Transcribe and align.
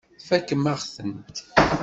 Tfakemt-aɣ-tent. 0.21 1.37